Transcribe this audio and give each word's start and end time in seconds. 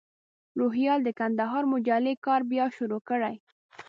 روهیال 0.59 0.99
د 1.03 1.09
کندهار 1.19 1.63
مجلې 1.73 2.13
کار 2.25 2.41
بیا 2.51 2.65
شروع 2.77 3.01
کړی. 3.09 3.35